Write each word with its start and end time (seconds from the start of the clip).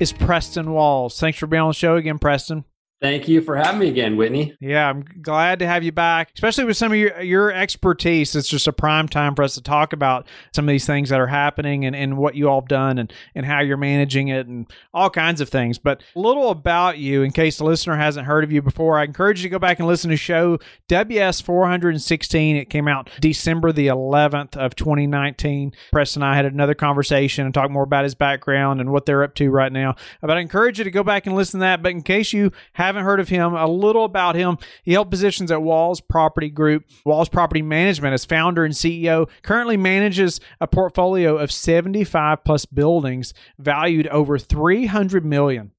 is 0.00 0.12
Preston 0.12 0.72
Walls. 0.72 1.20
Thanks 1.20 1.38
for 1.38 1.46
being 1.46 1.60
on 1.60 1.68
the 1.68 1.74
show 1.74 1.96
again, 1.96 2.18
Preston. 2.18 2.64
Thank 3.00 3.28
you 3.28 3.40
for 3.40 3.56
having 3.56 3.80
me 3.80 3.88
again, 3.88 4.18
Whitney. 4.18 4.54
Yeah, 4.60 4.90
I'm 4.90 5.02
glad 5.22 5.60
to 5.60 5.66
have 5.66 5.82
you 5.82 5.90
back, 5.90 6.32
especially 6.34 6.64
with 6.64 6.76
some 6.76 6.92
of 6.92 6.98
your, 6.98 7.18
your 7.22 7.50
expertise. 7.50 8.36
It's 8.36 8.48
just 8.48 8.68
a 8.68 8.74
prime 8.74 9.08
time 9.08 9.34
for 9.34 9.42
us 9.42 9.54
to 9.54 9.62
talk 9.62 9.94
about 9.94 10.26
some 10.54 10.68
of 10.68 10.72
these 10.72 10.86
things 10.86 11.08
that 11.08 11.18
are 11.18 11.26
happening 11.26 11.86
and, 11.86 11.96
and 11.96 12.18
what 12.18 12.34
you 12.34 12.50
all 12.50 12.60
have 12.60 12.68
done 12.68 12.98
and, 12.98 13.10
and 13.34 13.46
how 13.46 13.60
you're 13.60 13.78
managing 13.78 14.28
it 14.28 14.46
and 14.46 14.70
all 14.92 15.08
kinds 15.08 15.40
of 15.40 15.48
things. 15.48 15.78
But 15.78 16.02
a 16.14 16.20
little 16.20 16.50
about 16.50 16.98
you, 16.98 17.22
in 17.22 17.30
case 17.32 17.56
the 17.56 17.64
listener 17.64 17.96
hasn't 17.96 18.26
heard 18.26 18.44
of 18.44 18.52
you 18.52 18.60
before, 18.60 18.98
I 18.98 19.04
encourage 19.04 19.38
you 19.38 19.44
to 19.44 19.52
go 19.52 19.58
back 19.58 19.78
and 19.78 19.88
listen 19.88 20.10
to 20.10 20.16
show 20.18 20.58
WS 20.88 21.40
416. 21.40 22.56
It 22.56 22.68
came 22.68 22.86
out 22.86 23.08
December 23.18 23.72
the 23.72 23.86
11th 23.86 24.58
of 24.58 24.76
2019. 24.76 25.72
Preston 25.90 26.22
and 26.22 26.30
I 26.30 26.36
had 26.36 26.44
another 26.44 26.74
conversation 26.74 27.46
and 27.46 27.54
talked 27.54 27.72
more 27.72 27.84
about 27.84 28.04
his 28.04 28.14
background 28.14 28.80
and 28.82 28.92
what 28.92 29.06
they're 29.06 29.22
up 29.22 29.34
to 29.36 29.48
right 29.48 29.72
now. 29.72 29.94
But 30.20 30.32
I 30.32 30.40
encourage 30.40 30.76
you 30.76 30.84
to 30.84 30.90
go 30.90 31.02
back 31.02 31.26
and 31.26 31.34
listen 31.34 31.60
to 31.60 31.64
that. 31.64 31.82
But 31.82 31.92
in 31.92 32.02
case 32.02 32.34
you 32.34 32.52
have 32.74 32.89
haven't 32.90 33.04
heard 33.04 33.20
of 33.20 33.28
him, 33.28 33.54
a 33.54 33.66
little 33.66 34.04
about 34.04 34.34
him. 34.34 34.58
He 34.82 34.92
held 34.92 35.10
positions 35.10 35.52
at 35.52 35.62
Walls 35.62 36.00
Property 36.00 36.50
Group, 36.50 36.84
Walls 37.06 37.28
Property 37.28 37.62
Management 37.62 38.14
as 38.14 38.24
founder 38.24 38.64
and 38.64 38.74
CEO. 38.74 39.28
Currently 39.42 39.76
manages 39.76 40.40
a 40.60 40.66
portfolio 40.66 41.36
of 41.36 41.52
75 41.52 42.44
plus 42.44 42.66
buildings 42.66 43.32
valued 43.58 44.08
over 44.08 44.38
300 44.38 45.24
million. 45.24 45.70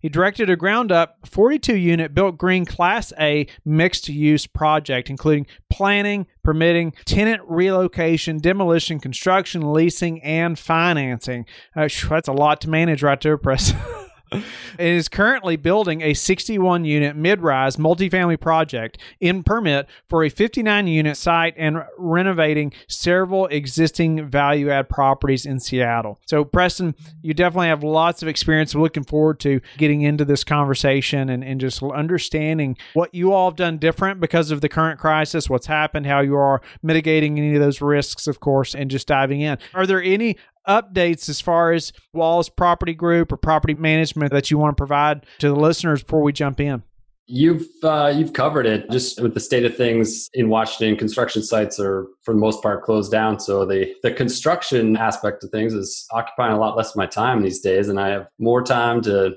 He 0.00 0.08
directed 0.08 0.48
a 0.48 0.56
ground 0.56 0.92
up 0.92 1.26
42 1.26 1.76
unit 1.76 2.14
built 2.14 2.38
green 2.38 2.64
Class 2.64 3.12
A 3.18 3.46
mixed 3.64 4.08
use 4.08 4.46
project, 4.46 5.10
including 5.10 5.46
planning, 5.68 6.26
permitting, 6.42 6.92
tenant 7.04 7.42
relocation, 7.46 8.38
demolition, 8.38 9.00
construction, 9.00 9.72
leasing, 9.72 10.22
and 10.22 10.58
financing. 10.58 11.44
Uh, 11.74 11.88
that's 12.08 12.28
a 12.28 12.32
lot 12.32 12.60
to 12.62 12.70
manage 12.70 13.02
right 13.02 13.20
there, 13.20 13.36
Press. 13.36 13.72
It 14.32 14.44
is 14.78 15.08
currently 15.08 15.56
building 15.56 16.02
a 16.02 16.14
61 16.14 16.84
unit 16.84 17.16
mid 17.16 17.40
rise 17.40 17.76
multifamily 17.76 18.40
project 18.40 18.98
in 19.20 19.42
permit 19.42 19.86
for 20.08 20.24
a 20.24 20.28
59 20.28 20.86
unit 20.86 21.16
site 21.16 21.54
and 21.56 21.84
renovating 21.96 22.72
several 22.88 23.46
existing 23.46 24.28
value 24.28 24.70
add 24.70 24.88
properties 24.88 25.46
in 25.46 25.60
Seattle. 25.60 26.20
So, 26.26 26.44
Preston, 26.44 26.94
you 27.22 27.34
definitely 27.34 27.68
have 27.68 27.82
lots 27.82 28.22
of 28.22 28.28
experience. 28.28 28.74
Looking 28.74 29.04
forward 29.04 29.40
to 29.40 29.60
getting 29.78 30.02
into 30.02 30.24
this 30.24 30.44
conversation 30.44 31.30
and, 31.30 31.44
and 31.44 31.60
just 31.60 31.82
understanding 31.82 32.76
what 32.94 33.14
you 33.14 33.32
all 33.32 33.50
have 33.50 33.56
done 33.56 33.78
different 33.78 34.20
because 34.20 34.50
of 34.50 34.60
the 34.60 34.68
current 34.68 34.98
crisis, 34.98 35.48
what's 35.48 35.66
happened, 35.66 36.06
how 36.06 36.20
you 36.20 36.36
are 36.36 36.60
mitigating 36.82 37.38
any 37.38 37.54
of 37.54 37.60
those 37.60 37.80
risks, 37.80 38.26
of 38.26 38.40
course, 38.40 38.74
and 38.74 38.90
just 38.90 39.06
diving 39.06 39.40
in. 39.40 39.58
Are 39.74 39.86
there 39.86 40.02
any 40.02 40.36
updates 40.68 41.28
as 41.28 41.40
far 41.40 41.72
as 41.72 41.92
Walls 42.12 42.48
Property 42.48 42.94
Group 42.94 43.32
or 43.32 43.36
property 43.36 43.74
management 43.74 44.32
that 44.32 44.50
you 44.50 44.58
want 44.58 44.76
to 44.76 44.80
provide 44.80 45.26
to 45.38 45.48
the 45.48 45.56
listeners 45.56 46.02
before 46.02 46.22
we 46.22 46.32
jump 46.32 46.60
in? 46.60 46.82
You've 47.28 47.66
uh, 47.82 48.12
you've 48.14 48.34
covered 48.34 48.66
it. 48.66 48.88
Just 48.90 49.20
with 49.20 49.34
the 49.34 49.40
state 49.40 49.64
of 49.64 49.76
things 49.76 50.30
in 50.32 50.48
Washington, 50.48 50.96
construction 50.96 51.42
sites 51.42 51.80
are 51.80 52.06
for 52.22 52.32
the 52.32 52.40
most 52.40 52.62
part 52.62 52.84
closed 52.84 53.10
down. 53.10 53.40
So 53.40 53.66
the 53.66 53.92
the 54.04 54.12
construction 54.12 54.96
aspect 54.96 55.42
of 55.42 55.50
things 55.50 55.74
is 55.74 56.06
occupying 56.12 56.52
a 56.52 56.58
lot 56.58 56.76
less 56.76 56.90
of 56.90 56.96
my 56.96 57.06
time 57.06 57.42
these 57.42 57.60
days, 57.60 57.88
and 57.88 57.98
I 57.98 58.10
have 58.10 58.28
more 58.38 58.62
time 58.62 59.02
to 59.02 59.34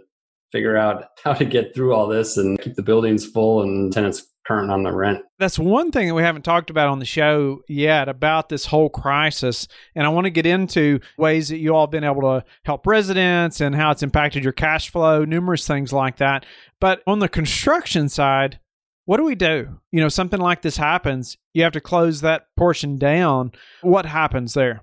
figure 0.51 0.77
out 0.77 1.05
how 1.23 1.33
to 1.33 1.45
get 1.45 1.73
through 1.73 1.95
all 1.95 2.07
this 2.07 2.37
and 2.37 2.61
keep 2.61 2.75
the 2.75 2.83
buildings 2.83 3.25
full 3.25 3.63
and 3.63 3.91
tenants 3.91 4.23
current 4.49 4.71
on 4.71 4.81
the 4.81 4.91
rent. 4.91 5.23
That's 5.37 5.59
one 5.59 5.91
thing 5.91 6.07
that 6.07 6.15
we 6.15 6.23
haven't 6.23 6.41
talked 6.41 6.71
about 6.71 6.87
on 6.87 6.97
the 6.97 7.05
show 7.05 7.61
yet 7.67 8.09
about 8.09 8.49
this 8.49 8.65
whole 8.65 8.89
crisis. 8.89 9.67
And 9.93 10.07
I 10.07 10.09
want 10.09 10.25
to 10.25 10.31
get 10.31 10.47
into 10.47 10.99
ways 11.19 11.49
that 11.49 11.59
you 11.59 11.75
all 11.75 11.85
have 11.85 11.91
been 11.91 12.03
able 12.03 12.21
to 12.23 12.43
help 12.65 12.87
residents 12.87 13.61
and 13.61 13.75
how 13.75 13.91
it's 13.91 14.01
impacted 14.01 14.43
your 14.43 14.53
cash 14.53 14.89
flow, 14.89 15.23
numerous 15.23 15.67
things 15.67 15.93
like 15.93 16.17
that. 16.17 16.47
But 16.81 17.03
on 17.05 17.19
the 17.19 17.29
construction 17.29 18.09
side, 18.09 18.59
what 19.05 19.17
do 19.17 19.23
we 19.23 19.35
do? 19.35 19.79
You 19.91 20.01
know, 20.01 20.09
something 20.09 20.39
like 20.39 20.63
this 20.63 20.77
happens, 20.77 21.37
you 21.53 21.61
have 21.61 21.73
to 21.73 21.81
close 21.81 22.21
that 22.21 22.47
portion 22.57 22.97
down. 22.97 23.51
What 23.81 24.07
happens 24.07 24.55
there? 24.55 24.81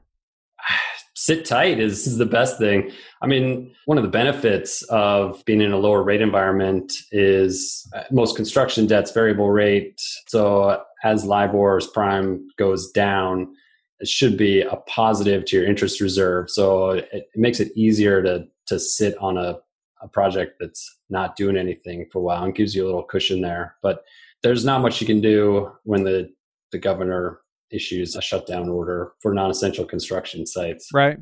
Sit 1.15 1.45
tight 1.45 1.81
is, 1.81 2.07
is 2.07 2.19
the 2.19 2.27
best 2.27 2.59
thing. 2.59 2.91
I 3.23 3.27
mean, 3.27 3.75
one 3.87 3.99
of 3.99 4.05
the 4.05 4.11
benefits 4.11 4.83
of 4.83 5.43
being 5.45 5.61
in 5.61 5.73
a 5.73 5.79
lower 5.79 6.03
rate 6.03 6.21
environment 6.21 6.93
is 7.11 7.89
uh, 7.97 8.03
most 8.11 8.37
construction 8.37 8.87
debt's 8.87 9.13
variable 9.13 9.51
rate. 9.51 10.01
So 10.29 10.83
as 11.03 11.25
LIBOR's 11.25 11.89
prime 11.89 12.47
goes 12.59 12.93
down, 12.93 13.55
it 13.99 14.09
should 14.09 14.37
be 14.37 14.61
a 14.61 14.77
positive 14.87 15.47
to 15.47 15.57
your 15.57 15.67
interest 15.67 16.01
reserve. 16.01 16.51
So 16.51 16.91
it, 16.91 17.09
it 17.13 17.27
makes 17.35 17.61
it 17.61 17.73
easier 17.77 18.23
to 18.23 18.47
to 18.67 18.79
sit 18.81 19.17
on 19.19 19.39
a, 19.39 19.59
a 20.03 20.09
project 20.09 20.57
that's 20.61 20.99
not 21.09 21.37
doing 21.37 21.57
anything 21.57 22.07
for 22.13 22.19
a 22.19 22.23
while 22.23 22.45
and 22.45 22.55
gives 22.55 22.75
you 22.75 22.85
a 22.85 22.87
little 22.87 23.05
cushion 23.05 23.41
there. 23.41 23.77
But 23.81 24.05
there's 24.43 24.65
not 24.65 24.83
much 24.83 25.01
you 25.01 25.07
can 25.07 25.21
do 25.21 25.73
when 25.85 26.05
the 26.05 26.31
the 26.73 26.79
governor 26.79 27.41
issues 27.71 28.17
a 28.17 28.23
shutdown 28.23 28.69
order 28.69 29.13
for 29.21 29.35
non-essential 29.35 29.85
construction 29.85 30.47
sites. 30.47 30.89
Right. 30.93 31.19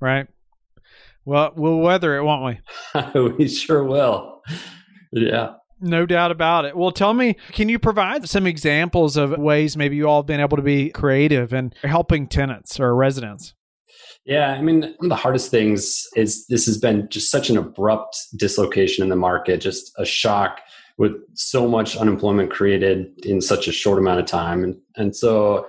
Right. 0.00 0.26
Well, 1.24 1.52
we'll 1.56 1.78
weather 1.78 2.16
it, 2.16 2.24
won't 2.24 2.58
we? 3.14 3.30
we 3.38 3.48
sure 3.48 3.84
will. 3.84 4.42
Yeah. 5.12 5.54
No 5.80 6.04
doubt 6.06 6.30
about 6.30 6.66
it. 6.66 6.76
Well, 6.76 6.90
tell 6.90 7.14
me, 7.14 7.36
can 7.52 7.68
you 7.68 7.78
provide 7.78 8.28
some 8.28 8.46
examples 8.46 9.16
of 9.16 9.38
ways 9.38 9.76
maybe 9.76 9.96
you 9.96 10.08
all 10.08 10.20
have 10.20 10.26
been 10.26 10.40
able 10.40 10.56
to 10.56 10.62
be 10.62 10.90
creative 10.90 11.52
and 11.52 11.74
helping 11.82 12.26
tenants 12.26 12.78
or 12.78 12.94
residents? 12.94 13.54
Yeah, 14.26 14.50
I 14.50 14.60
mean, 14.60 14.82
one 14.82 14.92
of 15.02 15.08
the 15.08 15.16
hardest 15.16 15.50
things 15.50 16.06
is 16.16 16.46
this 16.48 16.66
has 16.66 16.76
been 16.76 17.08
just 17.08 17.30
such 17.30 17.48
an 17.48 17.56
abrupt 17.56 18.18
dislocation 18.36 19.02
in 19.02 19.08
the 19.08 19.16
market, 19.16 19.60
just 19.60 19.92
a 19.98 20.04
shock 20.04 20.60
with 20.98 21.12
so 21.34 21.66
much 21.66 21.96
unemployment 21.96 22.50
created 22.50 23.06
in 23.24 23.40
such 23.40 23.66
a 23.66 23.72
short 23.72 23.98
amount 23.98 24.20
of 24.20 24.26
time. 24.26 24.62
And, 24.62 24.76
and 24.96 25.16
so 25.16 25.66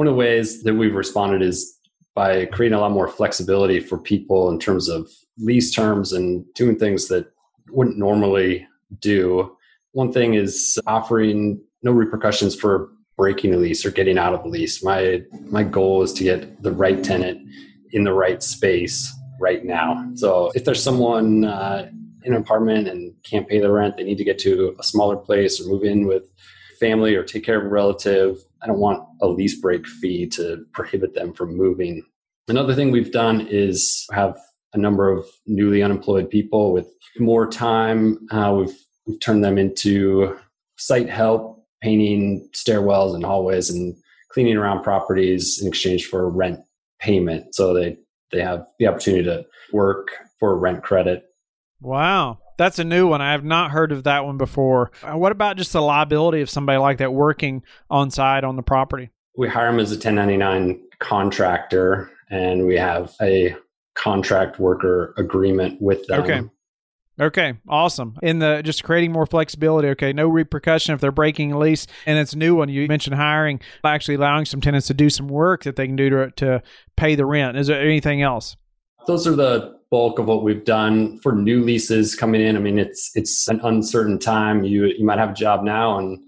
one 0.00 0.06
of 0.06 0.14
the 0.14 0.18
ways 0.18 0.62
that 0.62 0.72
we've 0.72 0.94
responded 0.94 1.42
is 1.42 1.78
by 2.14 2.46
creating 2.46 2.74
a 2.74 2.80
lot 2.80 2.90
more 2.90 3.06
flexibility 3.06 3.78
for 3.78 3.98
people 3.98 4.48
in 4.48 4.58
terms 4.58 4.88
of 4.88 5.06
lease 5.36 5.70
terms 5.70 6.14
and 6.14 6.42
doing 6.54 6.74
things 6.78 7.08
that 7.08 7.30
wouldn't 7.68 7.98
normally 7.98 8.66
do. 9.00 9.54
One 9.92 10.10
thing 10.10 10.32
is 10.32 10.80
offering 10.86 11.62
no 11.82 11.92
repercussions 11.92 12.54
for 12.54 12.92
breaking 13.18 13.52
a 13.52 13.58
lease 13.58 13.84
or 13.84 13.90
getting 13.90 14.16
out 14.16 14.32
of 14.32 14.42
a 14.42 14.48
lease. 14.48 14.82
My 14.82 15.20
my 15.50 15.64
goal 15.64 16.02
is 16.02 16.14
to 16.14 16.24
get 16.24 16.62
the 16.62 16.72
right 16.72 17.04
tenant 17.04 17.46
in 17.92 18.02
the 18.04 18.14
right 18.14 18.42
space 18.42 19.12
right 19.38 19.66
now. 19.66 20.10
So 20.14 20.50
if 20.54 20.64
there's 20.64 20.82
someone 20.82 21.44
uh, 21.44 21.90
in 22.24 22.32
an 22.32 22.40
apartment 22.40 22.88
and 22.88 23.12
can't 23.22 23.46
pay 23.46 23.60
the 23.60 23.70
rent, 23.70 23.98
they 23.98 24.04
need 24.04 24.16
to 24.16 24.24
get 24.24 24.38
to 24.38 24.74
a 24.78 24.82
smaller 24.82 25.18
place 25.18 25.60
or 25.60 25.68
move 25.68 25.84
in 25.84 26.06
with 26.06 26.32
family 26.78 27.14
or 27.16 27.22
take 27.22 27.44
care 27.44 27.58
of 27.58 27.66
a 27.66 27.68
relative. 27.68 28.38
I 28.62 28.66
don't 28.66 28.78
want 28.78 29.06
a 29.20 29.28
lease 29.28 29.58
break 29.58 29.86
fee 29.86 30.26
to 30.28 30.64
prohibit 30.72 31.14
them 31.14 31.32
from 31.32 31.56
moving. 31.56 32.04
Another 32.48 32.74
thing 32.74 32.90
we've 32.90 33.12
done 33.12 33.46
is 33.48 34.06
have 34.12 34.38
a 34.72 34.78
number 34.78 35.10
of 35.10 35.24
newly 35.46 35.82
unemployed 35.82 36.30
people 36.30 36.72
with 36.72 36.86
more 37.18 37.48
time. 37.48 38.18
Uh, 38.30 38.54
we've 38.58 38.76
we've 39.06 39.20
turned 39.20 39.44
them 39.44 39.58
into 39.58 40.36
site 40.76 41.08
help, 41.08 41.64
painting 41.82 42.48
stairwells 42.54 43.14
and 43.14 43.24
hallways, 43.24 43.70
and 43.70 43.94
cleaning 44.30 44.56
around 44.56 44.82
properties 44.82 45.60
in 45.60 45.68
exchange 45.68 46.06
for 46.06 46.28
rent 46.28 46.60
payment. 47.00 47.54
So 47.54 47.74
they 47.74 47.96
they 48.32 48.40
have 48.40 48.66
the 48.78 48.86
opportunity 48.86 49.24
to 49.24 49.44
work 49.72 50.08
for 50.38 50.56
rent 50.58 50.82
credit. 50.82 51.24
Wow. 51.80 52.38
That's 52.60 52.78
a 52.78 52.84
new 52.84 53.06
one. 53.06 53.22
I 53.22 53.32
have 53.32 53.42
not 53.42 53.70
heard 53.70 53.90
of 53.90 54.04
that 54.04 54.26
one 54.26 54.36
before. 54.36 54.90
Uh, 55.02 55.16
what 55.16 55.32
about 55.32 55.56
just 55.56 55.72
the 55.72 55.80
liability 55.80 56.42
of 56.42 56.50
somebody 56.50 56.76
like 56.76 56.98
that 56.98 57.10
working 57.10 57.62
on 57.88 58.10
site 58.10 58.44
on 58.44 58.56
the 58.56 58.62
property? 58.62 59.08
We 59.34 59.48
hire 59.48 59.70
them 59.70 59.80
as 59.80 59.92
a 59.92 59.94
1099 59.94 60.78
contractor 60.98 62.10
and 62.28 62.66
we 62.66 62.76
have 62.76 63.14
a 63.22 63.56
contract 63.94 64.58
worker 64.58 65.14
agreement 65.16 65.80
with 65.80 66.06
them. 66.06 66.20
Okay. 66.20 66.42
Okay, 67.18 67.54
awesome. 67.66 68.18
In 68.22 68.40
the 68.40 68.60
just 68.62 68.84
creating 68.84 69.12
more 69.12 69.24
flexibility. 69.24 69.88
Okay, 69.88 70.12
no 70.12 70.28
repercussion 70.28 70.94
if 70.94 71.00
they're 71.00 71.10
breaking 71.10 71.52
a 71.52 71.58
lease, 71.58 71.86
and 72.04 72.18
it's 72.18 72.34
a 72.34 72.38
new 72.38 72.54
one. 72.54 72.68
You 72.68 72.86
mentioned 72.88 73.16
hiring, 73.16 73.60
actually 73.84 74.16
allowing 74.16 74.44
some 74.44 74.60
tenants 74.60 74.86
to 74.88 74.94
do 74.94 75.08
some 75.08 75.28
work 75.28 75.64
that 75.64 75.76
they 75.76 75.86
can 75.86 75.96
do 75.96 76.10
to 76.10 76.30
to 76.36 76.62
pay 76.96 77.14
the 77.14 77.26
rent. 77.26 77.58
Is 77.58 77.68
there 77.68 77.80
anything 77.80 78.22
else? 78.22 78.56
Those 79.06 79.26
are 79.26 79.36
the 79.36 79.79
bulk 79.90 80.18
of 80.18 80.26
what 80.26 80.44
we've 80.44 80.64
done 80.64 81.18
for 81.18 81.32
new 81.32 81.62
leases 81.62 82.14
coming 82.14 82.40
in. 82.40 82.56
I 82.56 82.60
mean, 82.60 82.78
it's 82.78 83.10
it's 83.14 83.48
an 83.48 83.60
uncertain 83.62 84.18
time. 84.18 84.64
You 84.64 84.86
you 84.86 85.04
might 85.04 85.18
have 85.18 85.30
a 85.30 85.34
job 85.34 85.64
now, 85.64 85.98
and 85.98 86.18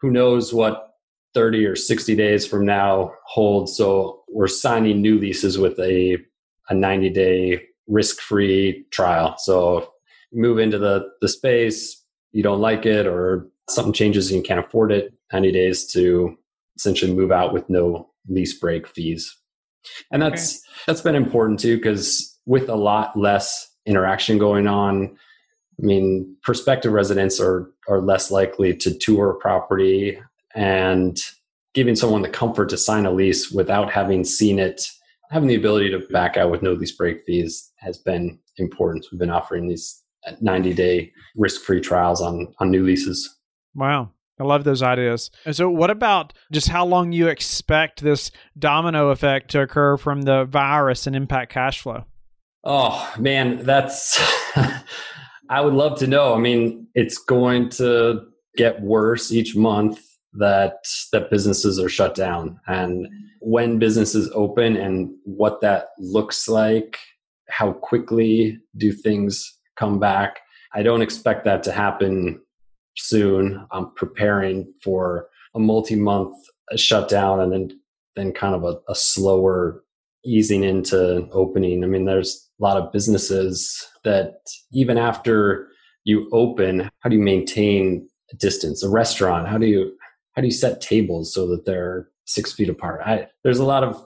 who 0.00 0.10
knows 0.10 0.52
what 0.52 0.90
30 1.34 1.66
or 1.66 1.74
60 1.74 2.14
days 2.14 2.46
from 2.46 2.64
now 2.64 3.12
holds. 3.26 3.76
So 3.76 4.22
we're 4.28 4.46
signing 4.46 5.00
new 5.02 5.18
leases 5.18 5.58
with 5.58 5.78
a 5.80 6.18
a 6.68 6.74
90 6.74 7.10
day 7.10 7.62
risk 7.88 8.20
free 8.20 8.86
trial. 8.90 9.36
So 9.38 9.90
move 10.32 10.58
into 10.58 10.78
the 10.78 11.10
the 11.20 11.28
space, 11.28 12.02
you 12.32 12.42
don't 12.42 12.60
like 12.60 12.86
it, 12.86 13.06
or 13.06 13.48
something 13.68 13.92
changes 13.92 14.30
and 14.30 14.38
you 14.38 14.42
can't 14.42 14.64
afford 14.64 14.92
it. 14.92 15.12
90 15.32 15.52
days 15.52 15.86
to 15.92 16.36
essentially 16.76 17.12
move 17.12 17.32
out 17.32 17.52
with 17.52 17.68
no 17.68 18.10
lease 18.28 18.58
break 18.58 18.86
fees. 18.86 19.36
And 20.12 20.22
that's 20.22 20.56
okay. 20.56 20.82
that's 20.86 21.00
been 21.00 21.14
important 21.14 21.60
too 21.60 21.76
because 21.76 22.33
with 22.46 22.68
a 22.68 22.74
lot 22.74 23.16
less 23.18 23.70
interaction 23.86 24.38
going 24.38 24.66
on, 24.66 25.16
I 25.80 25.86
mean, 25.86 26.36
prospective 26.42 26.92
residents 26.92 27.40
are 27.40 27.70
are 27.88 28.00
less 28.00 28.30
likely 28.30 28.74
to 28.76 28.96
tour 28.96 29.30
a 29.30 29.34
property 29.34 30.18
and 30.54 31.18
giving 31.74 31.96
someone 31.96 32.22
the 32.22 32.28
comfort 32.28 32.68
to 32.70 32.78
sign 32.78 33.04
a 33.04 33.10
lease 33.10 33.50
without 33.50 33.90
having 33.90 34.24
seen 34.24 34.58
it, 34.58 34.86
having 35.30 35.48
the 35.48 35.56
ability 35.56 35.90
to 35.90 35.98
back 36.10 36.36
out 36.36 36.50
with 36.50 36.62
no 36.62 36.72
lease 36.72 36.92
break 36.92 37.24
fees 37.24 37.72
has 37.76 37.98
been 37.98 38.38
important. 38.56 39.06
We've 39.10 39.18
been 39.18 39.30
offering 39.30 39.68
these 39.68 40.00
uh, 40.26 40.32
90 40.40 40.72
day 40.74 41.12
risk 41.36 41.62
free 41.62 41.80
trials 41.80 42.20
on 42.20 42.54
on 42.58 42.70
new 42.70 42.84
leases. 42.84 43.36
Wow. 43.74 44.10
I 44.38 44.42
love 44.42 44.64
those 44.64 44.82
ideas. 44.82 45.30
And 45.44 45.54
so, 45.54 45.70
what 45.70 45.90
about 45.90 46.32
just 46.50 46.68
how 46.68 46.84
long 46.84 47.12
you 47.12 47.28
expect 47.28 48.02
this 48.02 48.32
domino 48.58 49.10
effect 49.10 49.50
to 49.52 49.60
occur 49.60 49.96
from 49.96 50.22
the 50.22 50.44
virus 50.44 51.06
and 51.06 51.14
impact 51.14 51.52
cash 51.52 51.80
flow? 51.80 52.04
Oh, 52.64 53.12
man, 53.18 53.64
that's, 53.64 54.18
I 55.48 55.60
would 55.60 55.74
love 55.74 55.98
to 55.98 56.06
know. 56.06 56.34
I 56.34 56.38
mean, 56.38 56.86
it's 56.94 57.18
going 57.18 57.68
to 57.70 58.22
get 58.56 58.80
worse 58.80 59.32
each 59.32 59.54
month 59.54 60.00
that 60.36 60.78
that 61.12 61.30
businesses 61.30 61.78
are 61.78 61.88
shut 61.88 62.12
down 62.16 62.58
and 62.66 63.06
when 63.40 63.78
businesses 63.78 64.28
open 64.34 64.76
and 64.76 65.08
what 65.22 65.60
that 65.60 65.90
looks 65.96 66.48
like 66.48 66.98
how 67.48 67.72
quickly 67.72 68.58
do 68.76 68.90
things 68.90 69.56
come 69.76 70.00
back 70.00 70.40
i 70.74 70.82
don't 70.82 71.02
expect 71.02 71.44
that 71.44 71.62
to 71.62 71.70
happen 71.70 72.40
soon. 72.96 73.66
I'm 73.70 73.92
preparing 73.94 74.72
for 74.82 75.28
a 75.54 75.58
multi-month 75.58 76.36
shutdown 76.76 77.40
and 77.40 77.52
then 77.52 77.80
then 78.16 78.32
kind 78.32 78.54
of 78.54 78.62
a, 78.62 78.76
a 78.88 78.94
slower 78.94 79.82
easing 80.24 80.64
into 80.64 81.28
opening. 81.32 81.84
I 81.84 81.86
mean, 81.86 82.04
there's 82.04 82.48
a 82.60 82.62
lot 82.62 82.76
of 82.76 82.92
businesses 82.92 83.86
that 84.04 84.34
even 84.72 84.98
after 84.98 85.68
you 86.04 86.28
open, 86.32 86.90
how 87.00 87.08
do 87.08 87.16
you 87.16 87.22
maintain 87.22 88.08
a 88.32 88.36
distance? 88.36 88.82
A 88.82 88.88
restaurant, 88.88 89.48
how 89.48 89.58
do 89.58 89.66
you 89.66 89.96
how 90.32 90.42
do 90.42 90.48
you 90.48 90.52
set 90.52 90.80
tables 90.80 91.32
so 91.32 91.46
that 91.48 91.64
they're 91.64 92.08
six 92.24 92.52
feet 92.52 92.68
apart? 92.68 93.00
I, 93.04 93.28
there's 93.42 93.58
a 93.58 93.64
lot 93.64 93.84
of 93.84 94.04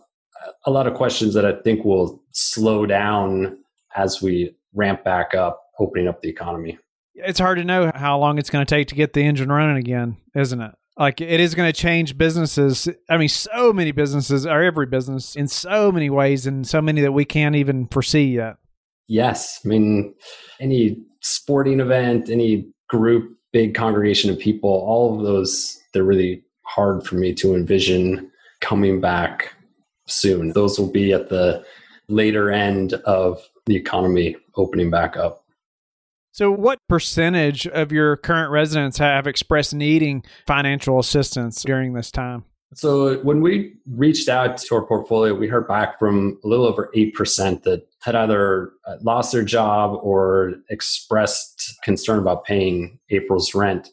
a 0.67 0.71
lot 0.71 0.87
of 0.87 0.95
questions 0.95 1.35
that 1.35 1.45
I 1.45 1.61
think 1.63 1.85
will 1.85 2.23
slow 2.33 2.87
down 2.87 3.59
as 3.97 4.23
we 4.23 4.55
ramp 4.75 5.03
back 5.03 5.35
up, 5.35 5.63
opening 5.79 6.09
up 6.09 6.23
the 6.23 6.29
economy 6.29 6.79
it's 7.25 7.41
hard 7.41 7.59
to 7.59 7.65
know 7.65 7.91
how 7.95 8.19
long 8.19 8.39
it's 8.39 8.51
going 8.51 8.65
to 8.65 8.75
take 8.75 8.89
to 8.89 8.95
get 8.95 9.13
the 9.13 9.23
engine 9.23 9.51
running 9.51 9.77
again, 9.77 10.17
isn't 10.35 10.61
it? 10.61 10.75
Like 10.99 11.21
it 11.21 11.39
is 11.39 11.55
going 11.55 11.73
to 11.73 11.81
change 11.81 12.19
businesses. 12.19 12.89
I 13.09 13.17
mean, 13.17 13.29
so 13.29 13.73
many 13.73 13.93
businesses, 13.93 14.45
or 14.47 14.63
every 14.63 14.87
business, 14.87 15.37
in 15.37 15.47
so 15.47 15.93
many 15.93 16.11
ways, 16.11 16.47
and 16.47 16.67
so 16.67 16.83
many 16.83 17.01
that 17.03 17.13
we 17.13 17.25
can't 17.25 17.55
even 17.55 17.87
foresee 17.87 18.35
yet. 18.35 18.57
Yes, 19.07 19.61
I 19.65 19.69
mean, 19.69 20.15
any 20.61 21.01
sporting 21.21 21.81
event, 21.81 22.29
any 22.29 22.69
group, 22.89 23.37
big 23.53 23.75
congregation 23.75 24.31
of 24.31 24.39
people, 24.39 24.71
all 24.71 25.17
of 25.17 25.25
those, 25.25 25.81
they're 25.93 26.05
really 26.05 26.43
hard 26.63 27.05
for 27.07 27.15
me 27.15 27.33
to 27.35 27.55
envision 27.55 28.31
coming 28.61 29.01
back 29.01 29.55
soon. 30.07 30.53
Those 30.53 30.79
will 30.79 30.91
be 30.91 31.13
at 31.13 31.29
the 31.29 31.65
later 32.09 32.51
end 32.51 32.95
of 32.95 33.41
the 33.67 33.77
economy 33.77 34.37
opening 34.57 34.91
back 34.91 35.17
up. 35.17 35.45
So, 36.39 36.53
what 36.53 36.79
percentage 36.89 37.67
of 37.67 37.91
your 37.91 38.17
current 38.17 38.53
residents 38.53 38.97
have 38.99 39.27
expressed 39.27 39.75
needing 39.75 40.23
financial 40.47 41.01
assistance 41.01 41.65
during 41.65 41.95
this 41.95 42.13
time? 42.13 42.45
So, 42.75 43.19
when 43.25 43.41
we 43.41 43.75
reached 43.91 44.29
out 44.29 44.57
to 44.59 44.77
our 44.77 44.85
portfolio, 44.85 45.35
we 45.35 45.49
heard 45.49 45.67
back 45.67 45.99
from 45.99 46.39
a 46.45 46.47
little 46.47 46.65
over 46.65 46.93
8% 46.95 47.65
that 47.65 47.89
had 48.03 48.15
either 48.15 48.71
uh, 48.87 48.99
lost 49.03 49.33
their 49.33 49.43
job 49.43 49.99
or 50.01 50.55
expressed 50.71 51.77
concern 51.83 52.21
about 52.21 52.45
paying 52.45 53.01
April's 53.11 53.53
rent. 53.53 53.89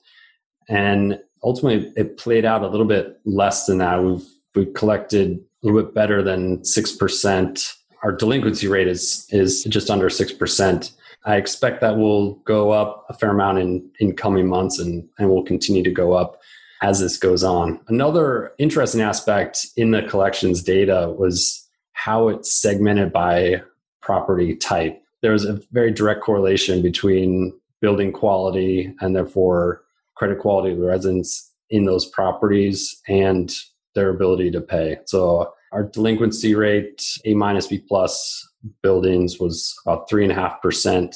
And 0.69 1.19
ultimately, 1.41 1.91
it 1.97 2.17
played 2.17 2.45
out 2.45 2.61
a 2.61 2.67
little 2.67 2.85
bit 2.85 3.21
less 3.25 3.65
than 3.65 3.79
that. 3.79 4.03
We've, 4.03 4.23
we 4.53 4.67
collected 4.67 5.39
a 5.39 5.65
little 5.65 5.81
bit 5.81 5.95
better 5.95 6.21
than 6.21 6.59
6%. 6.59 7.73
Our 8.03 8.11
delinquency 8.11 8.67
rate 8.67 8.87
is, 8.87 9.25
is 9.31 9.63
just 9.63 9.89
under 9.89 10.09
6%. 10.09 10.91
I 11.25 11.37
expect 11.37 11.81
that 11.81 11.97
will 11.97 12.35
go 12.45 12.71
up 12.71 13.05
a 13.09 13.13
fair 13.13 13.31
amount 13.31 13.57
in, 13.57 13.89
in 13.99 14.15
coming 14.15 14.47
months 14.47 14.79
and, 14.79 15.07
and 15.17 15.29
will 15.29 15.43
continue 15.43 15.83
to 15.83 15.91
go 15.91 16.13
up 16.13 16.39
as 16.81 16.99
this 16.99 17.17
goes 17.17 17.43
on. 17.43 17.79
Another 17.87 18.53
interesting 18.59 19.01
aspect 19.01 19.65
in 19.75 19.91
the 19.91 20.03
collections 20.03 20.61
data 20.61 21.13
was 21.17 21.67
how 21.93 22.27
it's 22.27 22.51
segmented 22.53 23.11
by 23.11 23.61
property 24.01 24.55
type. 24.55 25.01
There 25.21 25.31
was 25.31 25.45
a 25.45 25.59
very 25.71 25.91
direct 25.91 26.21
correlation 26.21 26.83
between 26.83 27.53
building 27.81 28.11
quality 28.11 28.93
and 29.01 29.15
therefore 29.15 29.81
credit 30.15 30.39
quality 30.39 30.73
of 30.73 30.79
the 30.79 30.85
residents 30.85 31.51
in 31.71 31.85
those 31.85 32.05
properties 32.05 33.01
and 33.07 33.51
their 33.95 34.09
ability 34.09 34.51
to 34.51 34.61
pay. 34.61 34.99
So 35.05 35.54
our 35.71 35.83
delinquency 35.83 36.55
rate, 36.55 37.03
A 37.25 37.33
minus 37.33 37.67
B 37.67 37.79
plus 37.79 38.47
buildings 38.81 39.39
was 39.39 39.75
about 39.85 40.09
three 40.09 40.23
and 40.23 40.31
a 40.31 40.35
half 40.35 40.61
percent. 40.61 41.15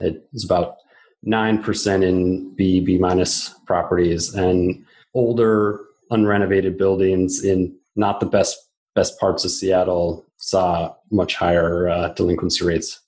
It 0.00 0.28
was 0.32 0.44
about 0.44 0.76
nine 1.22 1.62
percent 1.62 2.02
in 2.04 2.54
B 2.54 2.80
B 2.80 2.98
minus 2.98 3.54
properties, 3.66 4.34
and 4.34 4.84
older 5.14 5.80
unrenovated 6.10 6.76
buildings 6.76 7.44
in 7.44 7.74
not 7.96 8.20
the 8.20 8.26
best 8.26 8.58
best 8.94 9.18
parts 9.18 9.44
of 9.44 9.50
Seattle 9.50 10.26
saw 10.36 10.94
much 11.10 11.34
higher 11.36 11.88
uh, 11.88 12.08
delinquency 12.14 12.64
rates. 12.64 13.00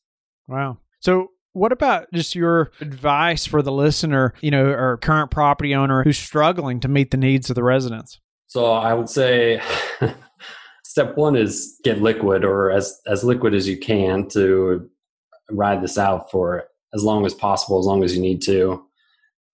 Wow. 0.46 0.78
So 1.00 1.28
what 1.52 1.72
about 1.72 2.06
just 2.12 2.34
your 2.34 2.70
advice 2.80 3.46
for 3.46 3.62
the 3.62 3.72
listener, 3.72 4.34
you 4.40 4.50
know, 4.50 4.66
or 4.66 4.96
current 4.98 5.30
property 5.30 5.74
owner 5.74 6.02
who's 6.02 6.18
struggling 6.18 6.80
to 6.80 6.88
meet 6.88 7.10
the 7.10 7.16
needs 7.16 7.50
of 7.50 7.56
the 7.56 7.62
residents? 7.62 8.20
So 8.46 8.72
I 8.72 8.94
would 8.94 9.08
say 9.08 9.60
step 10.94 11.16
one 11.16 11.34
is 11.34 11.80
get 11.82 12.00
liquid 12.00 12.44
or 12.44 12.70
as 12.70 13.00
as 13.08 13.24
liquid 13.24 13.52
as 13.52 13.66
you 13.66 13.76
can 13.76 14.28
to 14.28 14.88
ride 15.50 15.82
this 15.82 15.98
out 15.98 16.30
for 16.30 16.68
as 16.94 17.02
long 17.02 17.26
as 17.26 17.34
possible 17.34 17.80
as 17.80 17.84
long 17.84 18.04
as 18.04 18.14
you 18.14 18.22
need 18.22 18.40
to. 18.40 18.80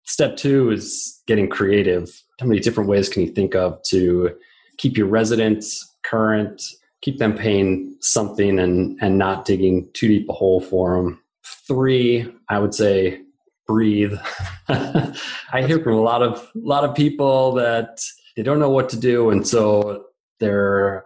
Step 0.03 0.35
two 0.35 0.69
is 0.69 1.21
getting 1.27 1.47
creative. 1.47 2.09
How 2.41 2.45
many 2.45 2.59
different 2.59 2.89
ways 2.89 3.07
can 3.07 3.21
you 3.21 3.31
think 3.31 3.55
of 3.55 3.81
to 3.83 4.35
keep 4.77 4.97
your 4.97 5.07
residents 5.07 5.95
current 6.03 6.61
keep 7.01 7.19
them 7.19 7.37
paying 7.37 7.95
something 8.01 8.59
and 8.59 8.97
and 9.01 9.17
not 9.17 9.45
digging 9.45 9.87
too 9.93 10.07
deep 10.09 10.27
a 10.29 10.33
hole 10.33 10.59
for 10.59 10.95
them 10.95 11.21
three 11.67 12.25
i 12.49 12.57
would 12.57 12.73
say 12.73 13.21
breathe. 13.67 14.17
I 14.69 15.61
hear 15.67 15.79
from 15.83 15.93
a 15.93 16.01
lot 16.01 16.23
of 16.23 16.39
a 16.55 16.67
lot 16.73 16.83
of 16.83 16.95
people 16.95 17.53
that 17.53 18.01
they 18.35 18.41
don't 18.41 18.59
know 18.59 18.71
what 18.71 18.89
to 18.89 18.97
do 18.97 19.29
and 19.29 19.47
so 19.47 20.05
they're 20.39 21.03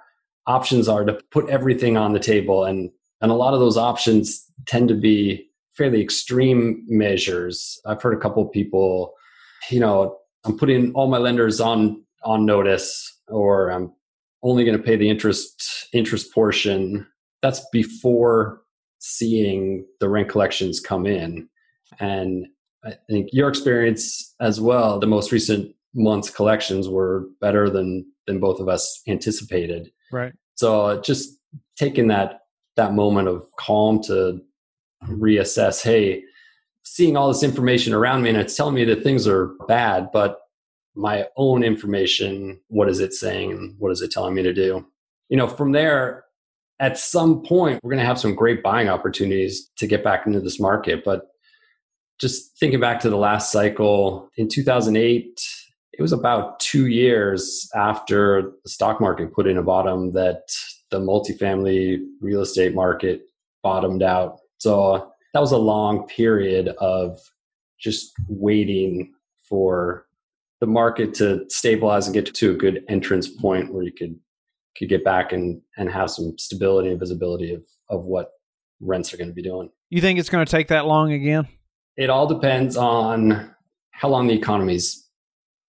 options 0.47 0.87
are 0.87 1.05
to 1.05 1.19
put 1.31 1.49
everything 1.49 1.97
on 1.97 2.13
the 2.13 2.19
table. 2.19 2.63
And 2.63 2.89
and 3.21 3.31
a 3.31 3.35
lot 3.35 3.53
of 3.53 3.59
those 3.59 3.77
options 3.77 4.45
tend 4.65 4.89
to 4.89 4.95
be 4.95 5.47
fairly 5.73 6.01
extreme 6.01 6.83
measures. 6.87 7.79
I've 7.85 8.01
heard 8.01 8.13
a 8.13 8.19
couple 8.19 8.45
people 8.47 9.13
you 9.71 9.79
know 9.79 10.17
i'm 10.45 10.57
putting 10.57 10.91
all 10.93 11.07
my 11.07 11.17
lenders 11.17 11.61
on 11.61 12.03
on 12.25 12.45
notice 12.45 13.17
or 13.29 13.71
i'm 13.71 13.91
only 14.43 14.65
going 14.65 14.77
to 14.77 14.83
pay 14.83 14.95
the 14.95 15.09
interest 15.09 15.87
interest 15.93 16.33
portion. 16.33 17.07
That's 17.41 17.65
before 17.71 18.61
seeing 18.99 19.85
the 19.99 20.09
rent 20.09 20.29
collections 20.29 20.79
come 20.79 21.05
in. 21.05 21.47
And 21.99 22.47
i 22.83 22.93
think 23.09 23.29
your 23.31 23.49
experience 23.49 24.35
as 24.41 24.59
well 24.59 24.99
the 24.99 25.07
most 25.07 25.31
recent 25.31 25.73
month's 25.95 26.29
collections 26.29 26.89
were 26.89 27.27
better 27.39 27.69
than 27.69 28.05
than 28.27 28.39
both 28.39 28.59
of 28.59 28.67
us 28.67 29.01
anticipated 29.07 29.91
Right. 30.13 30.33
So 30.55 31.01
just 31.01 31.39
taking 31.77 32.07
that 32.07 32.41
that 32.75 32.93
moment 32.93 33.27
of 33.27 33.45
calm 33.57 34.01
to 34.03 34.39
reassess, 35.07 35.83
hey, 35.83 36.23
seeing 36.83 37.17
all 37.17 37.27
this 37.27 37.43
information 37.43 37.93
around 37.93 38.23
me 38.23 38.29
and 38.29 38.37
it's 38.37 38.55
telling 38.55 38.75
me 38.75 38.85
that 38.85 39.03
things 39.03 39.27
are 39.27 39.51
bad, 39.67 40.09
but 40.11 40.39
my 40.95 41.27
own 41.37 41.63
information, 41.63 42.59
what 42.67 42.89
is 42.89 42.99
it 42.99 43.13
saying 43.13 43.51
and 43.51 43.75
what 43.79 43.91
is 43.91 44.01
it 44.01 44.11
telling 44.11 44.33
me 44.33 44.43
to 44.43 44.53
do? 44.53 44.85
You 45.29 45.37
know, 45.37 45.47
from 45.47 45.71
there, 45.71 46.23
at 46.79 46.97
some 46.97 47.41
point 47.43 47.79
we're 47.83 47.91
going 47.91 47.99
to 47.99 48.05
have 48.05 48.19
some 48.19 48.35
great 48.35 48.63
buying 48.63 48.89
opportunities 48.89 49.69
to 49.77 49.87
get 49.87 50.03
back 50.03 50.25
into 50.25 50.39
this 50.39 50.59
market 50.59 51.03
but 51.03 51.27
just 52.19 52.57
thinking 52.59 52.79
back 52.79 52.99
to 52.99 53.09
the 53.09 53.17
last 53.17 53.51
cycle 53.51 54.29
in 54.37 54.47
2008 54.47 55.41
it 55.93 56.01
was 56.01 56.13
about 56.13 56.59
two 56.59 56.87
years 56.87 57.69
after 57.75 58.51
the 58.63 58.69
stock 58.69 58.99
market 58.99 59.33
put 59.33 59.47
in 59.47 59.57
a 59.57 59.63
bottom 59.63 60.11
that 60.13 60.41
the 60.89 60.99
multifamily 60.99 61.99
real 62.21 62.41
estate 62.41 62.73
market 62.73 63.21
bottomed 63.61 64.03
out 64.03 64.39
so 64.57 65.11
that 65.33 65.39
was 65.39 65.51
a 65.51 65.57
long 65.57 66.07
period 66.07 66.69
of 66.79 67.19
just 67.79 68.13
waiting 68.27 69.13
for 69.41 70.05
the 70.61 70.67
market 70.67 71.13
to 71.13 71.43
stabilize 71.49 72.07
and 72.07 72.13
get 72.13 72.33
to 72.33 72.51
a 72.51 72.55
good 72.55 72.83
entrance 72.87 73.27
point 73.27 73.73
where 73.73 73.83
you 73.83 73.91
could 73.91 74.17
could 74.77 74.89
get 74.89 75.03
back 75.03 75.33
and 75.33 75.61
and 75.77 75.89
have 75.89 76.09
some 76.09 76.37
stability 76.37 76.89
and 76.89 76.99
visibility 76.99 77.53
of 77.53 77.63
of 77.89 78.05
what 78.05 78.31
rents 78.79 79.13
are 79.13 79.17
going 79.17 79.29
to 79.29 79.33
be 79.33 79.41
doing. 79.41 79.69
You 79.89 80.01
think 80.01 80.19
it's 80.19 80.29
going 80.29 80.45
to 80.45 80.49
take 80.49 80.69
that 80.69 80.85
long 80.85 81.11
again? 81.11 81.47
It 81.97 82.09
all 82.09 82.27
depends 82.27 82.75
on 82.77 83.53
how 83.91 84.09
long 84.09 84.27
the 84.27 84.33
economy's 84.33 85.02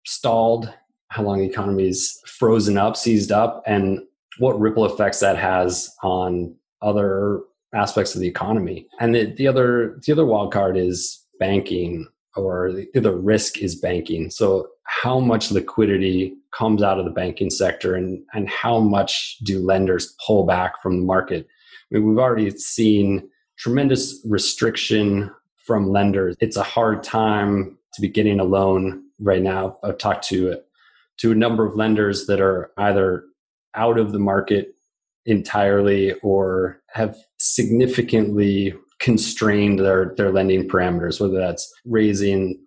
stalled, 0.05 0.73
how 1.09 1.23
long 1.23 1.39
the 1.39 1.47
economy's 1.47 2.21
frozen 2.27 2.77
up, 2.77 2.97
seized 2.97 3.33
up, 3.33 3.63
and 3.67 4.01
what 4.39 4.59
ripple 4.59 4.85
effects 4.85 5.21
that 5.21 5.37
has 5.37 5.95
on 6.03 6.55
other 6.83 7.41
aspects 7.75 8.15
of 8.15 8.21
the 8.21 8.29
economy. 8.29 8.87
And 9.01 9.15
the, 9.15 9.27
the 9.27 9.49
other 9.49 10.01
the 10.05 10.13
other 10.13 10.27
wild 10.27 10.53
card 10.53 10.77
is 10.77 11.25
banking 11.39 12.07
or 12.37 12.73
the 12.73 12.89
other 12.97 13.17
risk 13.17 13.59
is 13.59 13.77
banking. 13.77 14.31
So 14.31 14.69
how 14.85 15.21
much 15.21 15.51
liquidity 15.51 16.37
comes 16.53 16.83
out 16.83 16.99
of 16.99 17.05
the 17.05 17.11
banking 17.11 17.51
sector 17.51 17.95
and, 17.95 18.23
and 18.33 18.49
how 18.49 18.81
much 18.81 19.39
do 19.43 19.61
lenders 19.61 20.15
pull 20.25 20.45
back 20.45 20.83
from 20.83 20.99
the 20.99 21.05
market? 21.05 21.47
I 21.91 21.95
mean, 21.95 22.09
we've 22.09 22.19
already 22.19 22.51
seen 22.51 23.29
tremendous 23.57 24.21
restriction 24.29 25.31
from 25.57 25.91
lenders. 25.91 26.37
It's 26.41 26.57
a 26.57 26.63
hard 26.63 27.03
time 27.03 27.79
to 27.95 28.01
be 28.01 28.09
getting 28.09 28.41
a 28.41 28.45
loan 28.45 29.04
right 29.21 29.42
now. 29.42 29.78
I've 29.83 29.99
talked 29.99 30.26
to 30.28 30.59
to 31.18 31.33
a 31.33 31.37
number 31.37 31.64
of 31.64 31.76
lenders 31.76 32.26
that 32.26 32.40
are 32.40 32.71
either 32.76 33.25
out 33.75 33.99
of 33.99 34.12
the 34.12 34.18
market 34.18 34.75
entirely 35.26 36.12
or 36.23 36.80
have 36.92 37.16
significantly 37.38 38.75
constrained 39.00 39.78
their 39.78 40.14
their 40.16 40.30
lending 40.30 40.68
parameters 40.68 41.21
whether 41.21 41.38
that's 41.38 41.73
raising 41.85 42.59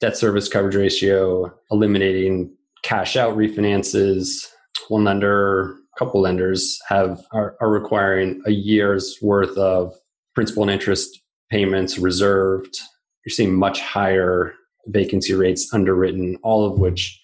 debt 0.00 0.16
service 0.16 0.48
coverage 0.48 0.74
ratio 0.74 1.52
eliminating 1.70 2.50
cash 2.82 3.16
out 3.16 3.36
refinances 3.36 4.46
one 4.88 5.04
lender 5.04 5.72
a 5.72 5.98
couple 5.98 6.20
lenders 6.20 6.78
have 6.88 7.22
are, 7.32 7.56
are 7.60 7.70
requiring 7.70 8.40
a 8.46 8.52
year's 8.52 9.18
worth 9.20 9.56
of 9.58 9.92
principal 10.34 10.62
and 10.62 10.72
interest 10.72 11.20
payments 11.50 11.98
reserved 11.98 12.78
you're 13.24 13.32
seeing 13.32 13.54
much 13.54 13.80
higher 13.80 14.54
vacancy 14.86 15.34
rates 15.34 15.72
underwritten 15.72 16.36
all 16.42 16.64
of 16.64 16.78
which 16.78 17.20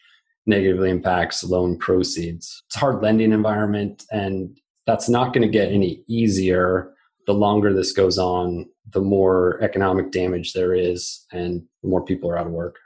negatively 0.46 0.90
impacts 0.90 1.44
loan 1.44 1.78
proceeds 1.78 2.62
it's 2.66 2.76
a 2.76 2.78
hard 2.80 3.02
lending 3.02 3.32
environment 3.32 4.04
and 4.10 4.58
that's 4.86 5.08
not 5.08 5.32
going 5.32 5.42
to 5.42 5.48
get 5.48 5.70
any 5.70 6.02
easier 6.08 6.92
the 7.26 7.34
longer 7.34 7.72
this 7.72 7.92
goes 7.92 8.18
on, 8.18 8.68
the 8.90 9.00
more 9.00 9.58
economic 9.62 10.10
damage 10.10 10.52
there 10.52 10.74
is 10.74 11.24
and 11.32 11.62
the 11.82 11.88
more 11.88 12.04
people 12.04 12.30
are 12.30 12.38
out 12.38 12.46
of 12.46 12.52
work. 12.52 12.76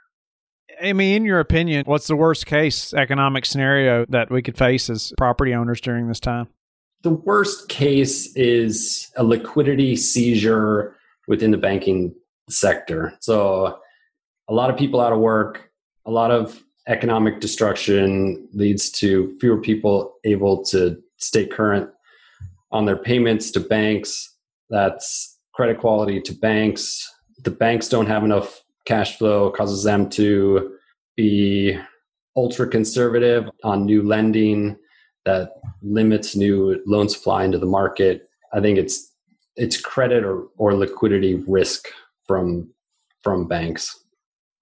I 0.81 0.93
mean, 0.93 1.15
in 1.15 1.25
your 1.25 1.39
opinion, 1.39 1.83
what's 1.87 2.07
the 2.07 2.15
worst 2.15 2.45
case 2.45 2.93
economic 2.93 3.45
scenario 3.45 4.05
that 4.09 4.29
we 4.29 4.43
could 4.43 4.57
face 4.57 4.89
as 4.89 5.11
property 5.17 5.53
owners 5.55 5.81
during 5.81 6.07
this 6.07 6.19
time? 6.19 6.47
The 7.01 7.13
worst 7.13 7.69
case 7.69 8.35
is 8.35 9.09
a 9.15 9.23
liquidity 9.23 9.95
seizure 9.95 10.95
within 11.27 11.51
the 11.51 11.57
banking 11.57 12.13
sector. 12.49 13.13
So, 13.21 13.79
a 14.49 14.53
lot 14.53 14.69
of 14.69 14.77
people 14.77 14.99
out 14.99 15.13
of 15.13 15.19
work, 15.19 15.71
a 16.05 16.11
lot 16.11 16.31
of 16.31 16.63
economic 16.87 17.39
destruction 17.39 18.47
leads 18.53 18.89
to 18.89 19.37
fewer 19.39 19.59
people 19.59 20.15
able 20.23 20.63
to 20.63 20.97
stay 21.17 21.45
current 21.45 21.89
on 22.71 22.85
their 22.85 22.97
payments 22.97 23.51
to 23.51 23.59
banks. 23.59 24.35
That's 24.69 25.37
credit 25.53 25.79
quality 25.79 26.21
to 26.21 26.33
banks. 26.33 27.09
The 27.43 27.51
banks 27.51 27.89
don't 27.89 28.07
have 28.07 28.23
enough 28.23 28.61
cash 28.85 29.17
flow, 29.17 29.51
causes 29.51 29.83
them 29.83 30.09
to 30.11 30.75
be 31.15 31.77
ultra 32.35 32.67
conservative 32.67 33.49
on 33.63 33.85
new 33.85 34.01
lending 34.01 34.77
that 35.25 35.49
limits 35.81 36.35
new 36.35 36.81
loan 36.85 37.09
supply 37.09 37.43
into 37.43 37.57
the 37.57 37.65
market. 37.65 38.29
I 38.53 38.61
think 38.61 38.77
it's 38.77 39.11
it's 39.57 39.81
credit 39.81 40.23
or, 40.23 40.47
or 40.57 40.73
liquidity 40.75 41.35
risk 41.47 41.87
from 42.25 42.69
from 43.23 43.47
banks. 43.47 44.05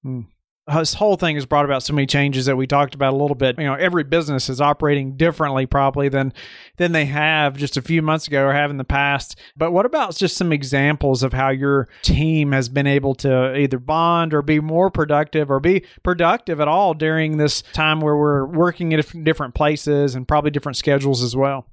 Hmm 0.05 0.21
this 0.67 0.95
whole 0.95 1.15
thing 1.15 1.35
has 1.35 1.45
brought 1.45 1.65
about 1.65 1.83
so 1.83 1.93
many 1.93 2.07
changes 2.07 2.47
that 2.47 2.55
we 2.55 2.65
talked 2.65 2.95
about 2.95 3.13
a 3.13 3.17
little 3.17 3.35
bit. 3.35 3.57
You 3.59 3.65
know, 3.65 3.75
every 3.75 4.03
business 4.03 4.49
is 4.49 4.59
operating 4.59 5.15
differently 5.15 5.67
probably 5.67 6.09
than 6.09 6.33
than 6.77 6.91
they 6.91 7.05
have 7.05 7.55
just 7.55 7.77
a 7.77 7.83
few 7.83 8.01
months 8.01 8.27
ago 8.27 8.45
or 8.45 8.53
have 8.53 8.71
in 8.71 8.77
the 8.77 8.83
past. 8.83 9.37
But 9.55 9.71
what 9.71 9.85
about 9.85 10.15
just 10.15 10.37
some 10.37 10.51
examples 10.51 11.21
of 11.21 11.33
how 11.33 11.49
your 11.49 11.87
team 12.01 12.51
has 12.51 12.67
been 12.67 12.87
able 12.87 13.13
to 13.15 13.55
either 13.55 13.77
bond 13.77 14.33
or 14.33 14.41
be 14.41 14.59
more 14.59 14.89
productive 14.89 15.51
or 15.51 15.59
be 15.59 15.85
productive 16.03 16.59
at 16.59 16.67
all 16.67 16.95
during 16.95 17.37
this 17.37 17.61
time 17.73 18.01
where 18.01 18.17
we're 18.17 18.45
working 18.45 18.93
at 18.93 19.23
different 19.23 19.53
places 19.53 20.15
and 20.15 20.27
probably 20.27 20.49
different 20.49 20.77
schedules 20.77 21.21
as 21.21 21.35
well? 21.35 21.67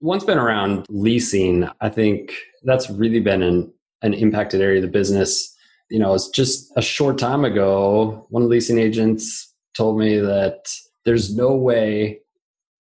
One's 0.00 0.24
been 0.24 0.38
around 0.38 0.86
leasing. 0.88 1.68
I 1.82 1.90
think 1.90 2.32
that's 2.62 2.88
really 2.88 3.20
been 3.20 3.42
an 3.42 3.72
an 4.00 4.14
impacted 4.14 4.60
area 4.60 4.78
of 4.78 4.82
the 4.82 4.88
business 4.88 5.51
you 5.92 5.98
know, 5.98 6.14
it's 6.14 6.30
just 6.30 6.72
a 6.74 6.80
short 6.80 7.18
time 7.18 7.44
ago, 7.44 8.26
one 8.30 8.48
leasing 8.48 8.78
agents 8.78 9.52
told 9.74 9.98
me 9.98 10.18
that 10.18 10.72
there's 11.04 11.36
no 11.36 11.54
way 11.54 12.18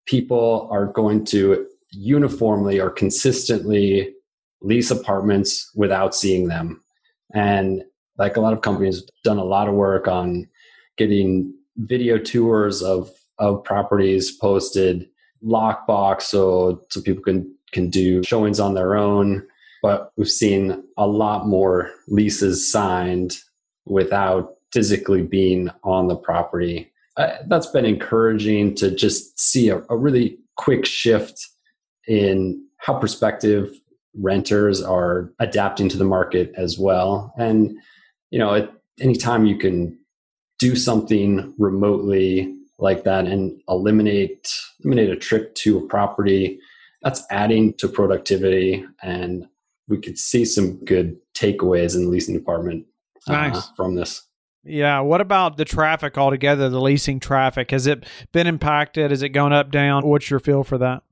people 0.06 0.70
are 0.72 0.86
going 0.86 1.26
to 1.26 1.68
uniformly 1.92 2.80
or 2.80 2.90
consistently 2.90 4.14
lease 4.62 4.92
apartments 4.92 5.70
without 5.76 6.16
seeing 6.16 6.48
them. 6.48 6.82
And 7.34 7.84
like 8.18 8.38
a 8.38 8.42
lot 8.42 8.54
of 8.54 8.62
companies 8.62 9.04
done 9.26 9.40
a 9.40 9.44
lot 9.44 9.68
of 9.68 9.74
work 9.74 10.08
on 10.08 10.48
getting 10.98 11.54
video 11.76 12.18
tours 12.18 12.82
of 12.82 13.12
of 13.40 13.62
properties 13.66 14.32
posted 14.32 15.10
lockbox 15.44 16.22
so 16.22 16.82
so 16.90 17.02
people 17.02 17.24
can 17.24 17.54
can 17.74 17.90
do 17.90 18.24
showings 18.24 18.60
on 18.60 18.74
their 18.74 18.96
own 18.96 19.46
but 19.82 20.12
we've 20.18 20.30
seen 20.30 20.84
a 20.98 21.08
lot 21.08 21.48
more 21.48 21.92
leases 22.08 22.72
signed 22.72 23.38
without 23.86 24.56
physically 24.72 25.22
being 25.22 25.70
on 25.84 26.08
the 26.08 26.16
property. 26.16 26.92
Uh, 27.18 27.38
that's 27.48 27.68
been 27.68 27.86
encouraging 27.86 28.74
to 28.76 28.90
just 28.90 29.40
see 29.40 29.70
a, 29.70 29.82
a 29.90 29.98
really 29.98 30.38
quick 30.56 30.86
shift 30.86 31.48
in 32.08 32.64
how 32.78 32.98
prospective 32.98 33.72
renters 34.16 34.82
are 34.82 35.32
adapting 35.40 35.90
to 35.90 35.98
the 35.98 36.04
market 36.04 36.52
as 36.58 36.78
well. 36.78 37.34
And, 37.38 37.76
you 38.30 38.40
know, 38.40 38.54
at 38.54 38.72
anytime 39.00 39.46
you 39.46 39.58
can 39.58 39.98
do 40.60 40.76
something 40.76 41.54
remotely 41.58 42.56
like 42.78 43.04
that 43.04 43.26
and 43.26 43.60
eliminate 43.68 44.52
eliminate 44.84 45.10
a 45.10 45.16
trip 45.16 45.54
to 45.56 45.78
a 45.78 45.88
property 45.88 46.60
that's 47.02 47.24
adding 47.32 47.74
to 47.76 47.88
productivity 47.88 48.86
and 49.02 49.48
we 49.92 50.00
could 50.00 50.18
see 50.18 50.46
some 50.46 50.84
good 50.86 51.18
takeaways 51.36 51.96
in 51.96 52.06
the 52.06 52.10
leasing 52.10 52.34
department 52.34 52.86
uh, 53.28 53.34
nice. 53.34 53.70
from 53.76 53.94
this. 53.94 54.24
Yeah. 54.64 55.02
What 55.02 55.22
about 55.22 55.58
the 55.58 55.66
traffic 55.66 56.18
altogether, 56.18 56.70
the 56.70 56.82
leasing 56.82 57.20
traffic? 57.20 57.72
Has 57.72 57.86
it 57.86 58.06
been 58.32 58.48
impacted? 58.48 59.12
Has 59.12 59.22
it 59.22 59.30
gone 59.30 59.54
up, 59.54 59.70
down? 59.70 60.08
What's 60.08 60.30
your 60.30 60.40
feel 60.40 60.64
for 60.64 60.78
that? 60.78 61.04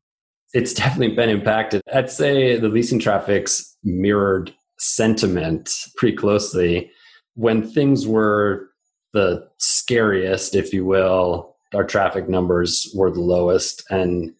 It's 0.53 0.73
definitely 0.73 1.15
been 1.15 1.29
impacted. 1.29 1.81
I'd 1.93 2.09
say 2.09 2.57
the 2.57 2.69
leasing 2.69 2.99
traffic's 2.99 3.75
mirrored 3.83 4.53
sentiment 4.79 5.69
pretty 5.97 6.15
closely. 6.15 6.89
When 7.35 7.67
things 7.67 8.07
were 8.07 8.69
the 9.13 9.47
scariest, 9.57 10.55
if 10.55 10.73
you 10.73 10.85
will, 10.85 11.55
our 11.73 11.83
traffic 11.83 12.29
numbers 12.29 12.91
were 12.95 13.11
the 13.11 13.19
lowest. 13.19 13.83
And 13.89 14.31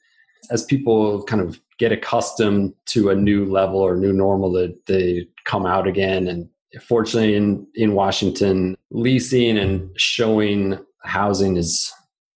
as 0.49 0.63
people 0.63 1.23
kind 1.23 1.41
of 1.41 1.59
get 1.79 1.91
accustomed 1.91 2.73
to 2.85 3.09
a 3.09 3.15
new 3.15 3.45
level 3.45 3.79
or 3.79 3.95
new 3.95 4.13
normal 4.13 4.51
that 4.51 4.85
they 4.85 5.27
come 5.45 5.65
out 5.65 5.87
again. 5.87 6.27
And 6.27 6.49
fortunately, 6.81 7.35
in 7.35 7.65
in 7.75 7.93
Washington, 7.93 8.77
leasing 8.91 9.57
and 9.57 9.89
showing 9.99 10.77
housing 11.03 11.57
is 11.57 11.91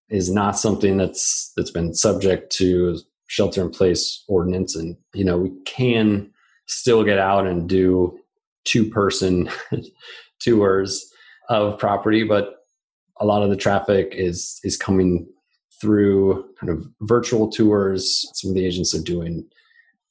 is 0.08 0.30
not 0.30 0.58
something 0.58 0.96
that's 0.96 1.52
that's 1.56 1.70
been 1.70 1.94
subject 1.94 2.50
to 2.52 2.98
shelter 3.26 3.62
in 3.62 3.70
place 3.70 4.24
ordinance. 4.28 4.74
And 4.74 4.96
you 5.12 5.24
know, 5.24 5.38
we 5.38 5.52
can 5.66 6.30
still 6.66 7.04
get 7.04 7.18
out 7.18 7.46
and 7.46 7.68
do 7.68 8.18
two 8.64 8.88
person 8.88 9.50
tours 10.40 11.10
of 11.50 11.78
property, 11.78 12.24
but 12.24 12.64
a 13.20 13.26
lot 13.26 13.42
of 13.42 13.50
the 13.50 13.56
traffic 13.56 14.08
is 14.12 14.58
is 14.64 14.76
coming 14.76 15.26
through 15.84 16.48
kind 16.58 16.70
of 16.70 16.82
virtual 17.02 17.50
tours. 17.50 18.26
Some 18.32 18.50
of 18.50 18.54
the 18.54 18.64
agents 18.64 18.94
are 18.94 19.02
doing 19.02 19.46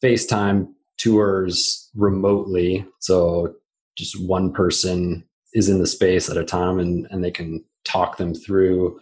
FaceTime 0.03 0.67
tours 0.97 1.89
remotely. 1.95 2.85
So 2.99 3.55
just 3.97 4.21
one 4.21 4.53
person 4.53 5.27
is 5.55 5.69
in 5.69 5.79
the 5.79 5.87
space 5.87 6.29
at 6.29 6.37
a 6.37 6.45
time 6.45 6.77
and, 6.77 7.07
and 7.09 7.23
they 7.23 7.31
can 7.31 7.65
talk 7.85 8.17
them 8.17 8.35
through 8.35 8.99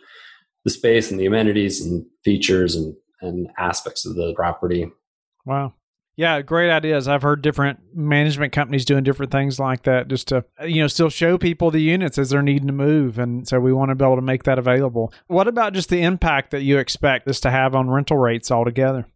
the 0.64 0.72
space 0.72 1.12
and 1.12 1.20
the 1.20 1.26
amenities 1.26 1.82
and 1.82 2.06
features 2.24 2.78
and, 2.78 2.96
and 3.20 3.50
aspects 3.58 4.06
of 4.06 4.16
the 4.16 4.34
property. 4.34 4.90
Wow. 5.46 5.74
Yeah, 6.18 6.42
great 6.42 6.70
ideas. 6.70 7.08
I've 7.08 7.22
heard 7.22 7.42
different 7.42 7.80
management 7.96 8.52
companies 8.52 8.86
doing 8.86 9.04
different 9.04 9.32
things 9.32 9.60
like 9.60 9.84
that 9.84 10.08
just 10.08 10.28
to, 10.28 10.44
you 10.66 10.82
know, 10.82 10.88
still 10.88 11.10
show 11.10 11.38
people 11.38 11.72
the 11.72 11.82
units 11.82 12.18
as 12.18 12.30
they're 12.30 12.42
needing 12.42 12.68
to 12.68 12.74
move. 12.74 13.18
And 13.18 13.48
so 13.48 13.60
we 13.60 13.72
want 13.74 13.90
to 13.90 13.96
be 13.96 14.04
able 14.04 14.18
to 14.18 14.22
make 14.22 14.44
that 14.44 14.60
available. 14.60 15.14
What 15.28 15.48
about 15.48 15.74
just 15.74 15.90
the 15.90 16.02
impact 16.02 16.52
that 16.52 16.64
you 16.64 16.78
expect 16.78 17.26
this 17.26 17.40
to 17.42 17.52
have 17.52 17.76
on 17.76 17.90
rental 17.90 18.18
rates 18.18 18.52
altogether? 18.52 19.08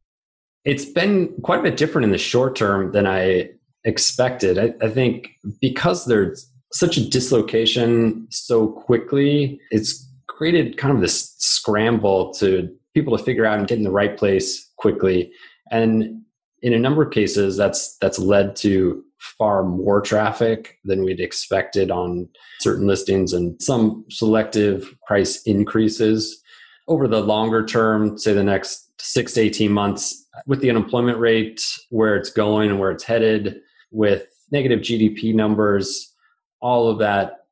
It's 0.63 0.85
been 0.85 1.33
quite 1.43 1.59
a 1.59 1.63
bit 1.63 1.77
different 1.77 2.05
in 2.05 2.11
the 2.11 2.17
short 2.17 2.55
term 2.55 2.91
than 2.91 3.05
I 3.05 3.49
expected. 3.83 4.57
I, 4.57 4.73
I 4.83 4.89
think 4.89 5.29
because 5.61 6.05
there's 6.05 6.49
such 6.73 6.97
a 6.97 7.07
dislocation 7.07 8.27
so 8.31 8.67
quickly, 8.67 9.59
it's 9.69 10.09
created 10.27 10.77
kind 10.77 10.93
of 10.93 11.01
this 11.01 11.35
scramble 11.37 12.33
to 12.35 12.67
people 12.93 13.15
to 13.15 13.23
figure 13.23 13.45
out 13.45 13.59
and 13.59 13.67
get 13.67 13.77
in 13.77 13.83
the 13.83 13.91
right 13.91 14.17
place 14.17 14.71
quickly. 14.77 15.31
And 15.71 16.21
in 16.65 16.73
a 16.73 16.79
number 16.79 17.03
of 17.03 17.11
cases, 17.11 17.55
that's 17.55 17.95
that's 17.97 18.17
led 18.17 18.55
to 18.55 19.03
far 19.19 19.63
more 19.63 20.01
traffic 20.01 20.79
than 20.83 21.03
we'd 21.03 21.19
expected 21.19 21.91
on 21.91 22.27
certain 22.59 22.87
listings 22.87 23.33
and 23.33 23.61
some 23.61 24.03
selective 24.09 24.95
price 25.05 25.43
increases 25.43 26.41
over 26.87 27.07
the 27.07 27.21
longer 27.21 27.63
term, 27.63 28.17
say 28.17 28.33
the 28.33 28.43
next 28.43 28.89
six 28.99 29.33
to 29.33 29.41
18 29.41 29.71
months, 29.71 30.27
with 30.47 30.59
the 30.59 30.71
unemployment 30.71 31.19
rate 31.19 31.63
where 31.91 32.15
it's 32.15 32.31
going 32.31 32.71
and 32.71 32.79
where 32.79 32.91
it's 32.91 33.03
headed, 33.03 33.61
with 33.91 34.25
negative 34.51 34.79
GDP 34.79 35.35
numbers, 35.35 36.15
all 36.61 36.89
of 36.89 36.97
that 36.97 37.45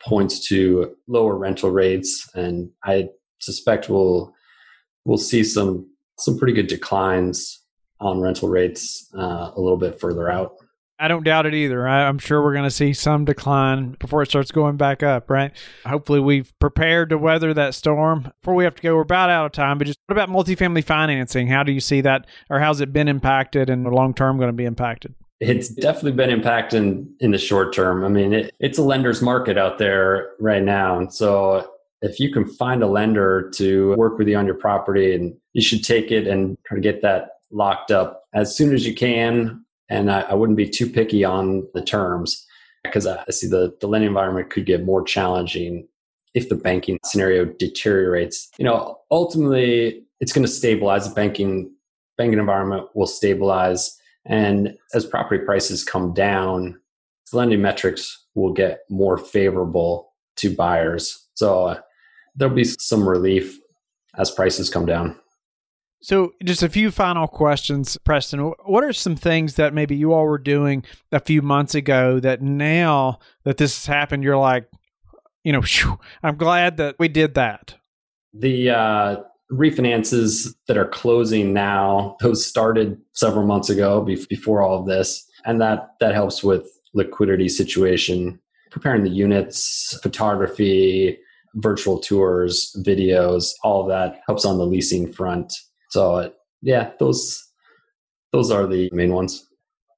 points 0.00 0.48
to 0.48 0.96
lower 1.06 1.36
rental 1.36 1.70
rates. 1.70 2.28
And 2.34 2.70
I 2.84 3.10
suspect 3.38 3.88
we'll, 3.88 4.34
we'll 5.04 5.16
see 5.16 5.44
some, 5.44 5.88
some 6.18 6.36
pretty 6.36 6.54
good 6.54 6.66
declines 6.66 7.62
on 8.00 8.20
rental 8.20 8.48
rates 8.48 9.10
uh, 9.16 9.52
a 9.54 9.60
little 9.60 9.76
bit 9.76 10.00
further 10.00 10.30
out. 10.30 10.56
I 11.00 11.06
don't 11.06 11.22
doubt 11.22 11.46
it 11.46 11.54
either. 11.54 11.86
I, 11.86 12.08
am 12.08 12.18
sure 12.18 12.42
we're 12.42 12.52
going 12.52 12.64
to 12.64 12.70
see 12.70 12.92
some 12.92 13.24
decline 13.24 13.92
before 14.00 14.22
it 14.22 14.26
starts 14.26 14.50
going 14.50 14.76
back 14.76 15.02
up, 15.02 15.30
right? 15.30 15.52
Hopefully, 15.86 16.18
we've 16.18 16.52
prepared 16.58 17.10
to 17.10 17.18
weather 17.18 17.54
that 17.54 17.74
storm. 17.74 18.32
Before 18.40 18.54
we 18.54 18.64
have 18.64 18.74
to 18.74 18.82
go, 18.82 18.96
we're 18.96 19.02
about 19.02 19.30
out 19.30 19.46
of 19.46 19.52
time. 19.52 19.78
But 19.78 19.86
just 19.86 20.00
what 20.06 20.18
about 20.18 20.28
multifamily 20.28 20.82
financing? 20.82 21.46
How 21.46 21.62
do 21.62 21.70
you 21.70 21.80
see 21.80 22.00
that, 22.00 22.26
or 22.50 22.58
how's 22.58 22.80
it 22.80 22.92
been 22.92 23.06
impacted, 23.06 23.70
and 23.70 23.84
long 23.84 24.12
term 24.12 24.38
going 24.38 24.48
to 24.48 24.52
be 24.52 24.64
impacted? 24.64 25.14
It's 25.40 25.68
definitely 25.68 26.12
been 26.12 26.30
impacted 26.30 26.82
in, 26.82 27.14
in 27.20 27.30
the 27.30 27.38
short 27.38 27.72
term. 27.72 28.04
I 28.04 28.08
mean, 28.08 28.32
it, 28.32 28.52
it's 28.58 28.78
a 28.78 28.82
lender's 28.82 29.22
market 29.22 29.56
out 29.56 29.78
there 29.78 30.32
right 30.40 30.64
now, 30.64 30.98
and 30.98 31.14
so 31.14 31.70
if 32.02 32.18
you 32.18 32.32
can 32.32 32.44
find 32.44 32.82
a 32.82 32.88
lender 32.88 33.50
to 33.54 33.94
work 33.94 34.18
with 34.18 34.26
you 34.26 34.36
on 34.36 34.46
your 34.46 34.56
property, 34.56 35.14
and 35.14 35.36
you 35.52 35.62
should 35.62 35.84
take 35.84 36.10
it 36.10 36.26
and 36.26 36.58
try 36.66 36.74
to 36.76 36.80
get 36.80 37.02
that 37.02 37.37
locked 37.50 37.90
up 37.90 38.24
as 38.34 38.56
soon 38.56 38.74
as 38.74 38.86
you 38.86 38.94
can. 38.94 39.64
And 39.88 40.10
I, 40.10 40.20
I 40.22 40.34
wouldn't 40.34 40.56
be 40.56 40.68
too 40.68 40.88
picky 40.88 41.24
on 41.24 41.66
the 41.74 41.82
terms 41.82 42.46
because 42.84 43.06
I 43.06 43.24
see 43.30 43.46
the, 43.46 43.74
the 43.80 43.88
lending 43.88 44.08
environment 44.08 44.50
could 44.50 44.66
get 44.66 44.84
more 44.84 45.02
challenging 45.02 45.88
if 46.34 46.48
the 46.48 46.54
banking 46.54 46.98
scenario 47.04 47.44
deteriorates. 47.44 48.48
You 48.58 48.64
know, 48.64 48.98
ultimately, 49.10 50.04
it's 50.20 50.32
going 50.32 50.46
to 50.46 50.52
stabilize. 50.52 51.08
The 51.08 51.14
banking 51.14 51.72
banking 52.16 52.38
environment 52.38 52.88
will 52.94 53.06
stabilize, 53.06 53.96
and 54.26 54.76
as 54.92 55.06
property 55.06 55.44
prices 55.44 55.84
come 55.84 56.12
down, 56.12 56.78
lending 57.32 57.62
metrics 57.62 58.26
will 58.34 58.52
get 58.52 58.80
more 58.90 59.16
favorable 59.16 60.12
to 60.36 60.54
buyers. 60.54 61.26
So 61.34 61.66
uh, 61.66 61.80
there'll 62.34 62.54
be 62.54 62.64
some 62.64 63.08
relief 63.08 63.58
as 64.16 64.30
prices 64.30 64.70
come 64.70 64.86
down. 64.86 65.16
So, 66.00 66.34
just 66.44 66.62
a 66.62 66.68
few 66.68 66.92
final 66.92 67.26
questions, 67.26 67.98
Preston. 68.04 68.52
What 68.64 68.84
are 68.84 68.92
some 68.92 69.16
things 69.16 69.54
that 69.54 69.74
maybe 69.74 69.96
you 69.96 70.12
all 70.12 70.26
were 70.26 70.38
doing 70.38 70.84
a 71.10 71.18
few 71.18 71.42
months 71.42 71.74
ago 71.74 72.20
that 72.20 72.40
now 72.40 73.18
that 73.42 73.56
this 73.56 73.84
has 73.84 73.92
happened, 73.92 74.22
you're 74.22 74.36
like, 74.36 74.68
you 75.42 75.52
know, 75.52 75.60
whew, 75.60 75.98
I'm 76.22 76.36
glad 76.36 76.76
that 76.76 76.96
we 77.00 77.08
did 77.08 77.34
that? 77.34 77.74
The 78.32 78.70
uh, 78.70 79.16
refinances 79.52 80.54
that 80.68 80.76
are 80.76 80.88
closing 80.88 81.52
now, 81.52 82.16
those 82.20 82.46
started 82.46 83.00
several 83.14 83.46
months 83.46 83.68
ago 83.68 84.02
before 84.02 84.62
all 84.62 84.78
of 84.78 84.86
this. 84.86 85.26
And 85.46 85.60
that, 85.60 85.94
that 86.00 86.14
helps 86.14 86.44
with 86.44 86.68
liquidity 86.94 87.48
situation, 87.48 88.38
preparing 88.70 89.02
the 89.02 89.10
units, 89.10 89.98
photography, 90.02 91.18
virtual 91.54 91.98
tours, 91.98 92.76
videos, 92.86 93.52
all 93.64 93.82
of 93.82 93.88
that 93.88 94.20
helps 94.26 94.44
on 94.44 94.58
the 94.58 94.66
leasing 94.66 95.12
front 95.12 95.52
so 95.88 96.32
yeah, 96.62 96.90
those 96.98 97.44
those 98.32 98.50
are 98.50 98.66
the 98.66 98.90
main 98.92 99.12
ones. 99.12 99.46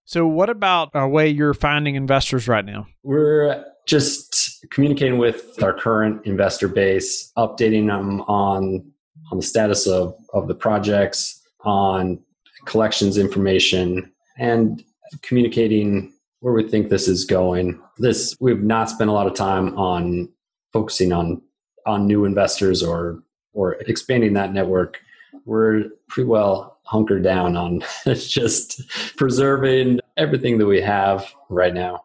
So 0.05 0.26
what 0.26 0.50
about 0.50 0.90
a 0.94 1.09
way 1.09 1.29
you're 1.29 1.55
finding 1.55 1.94
investors 1.94 2.48
right 2.48 2.64
now? 2.64 2.87
We're 3.03 3.64
just 3.87 4.66
communicating 4.70 5.18
with 5.18 5.62
our 5.62 5.72
current 5.72 6.24
investor 6.26 6.68
base, 6.68 7.33
updating 7.37 7.87
them 7.87 8.22
on 8.22 8.85
on 9.31 9.38
the 9.38 9.42
status 9.42 9.87
of 9.87 10.14
of 10.33 10.48
the 10.48 10.55
projects, 10.55 11.40
on 11.64 12.18
collections 12.66 13.18
information, 13.18 14.11
and 14.38 14.83
communicating 15.22 16.12
where 16.40 16.55
we 16.55 16.68
think 16.68 16.88
this 16.88 17.07
is 17.09 17.24
going. 17.24 17.81
This 17.98 18.37
we've 18.40 18.62
not 18.62 18.90
spent 18.90 19.11
a 19.11 19.12
lot 19.12 19.26
of 19.26 19.35
time 19.35 19.76
on 19.79 20.29
focusing 20.72 21.12
on 21.12 21.40
on 21.87 22.07
new 22.07 22.24
investors 22.24 22.83
or 22.83 23.22
or 23.53 23.74
expanding 23.87 24.35
that 24.35 24.53
network 24.53 25.00
we're 25.45 25.85
pretty 26.09 26.29
well 26.29 26.79
hunkered 26.85 27.23
down 27.23 27.57
on 27.57 27.83
just 28.14 28.83
preserving 29.16 30.01
everything 30.16 30.59
that 30.59 30.66
we 30.66 30.81
have 30.81 31.33
right 31.49 31.75
now. 31.75 32.05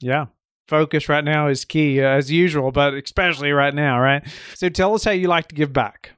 Yeah. 0.00 0.26
Focus 0.68 1.08
right 1.08 1.24
now 1.24 1.46
is 1.46 1.64
key 1.64 2.02
uh, 2.02 2.08
as 2.08 2.30
usual, 2.30 2.72
but 2.72 2.94
especially 2.94 3.52
right 3.52 3.74
now, 3.74 4.00
right? 4.00 4.26
So 4.54 4.68
tell 4.68 4.94
us 4.94 5.04
how 5.04 5.12
you 5.12 5.28
like 5.28 5.48
to 5.48 5.54
give 5.54 5.72
back. 5.72 6.10